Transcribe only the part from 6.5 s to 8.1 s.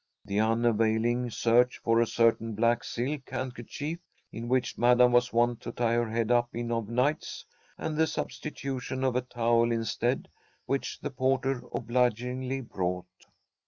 in of nights, and the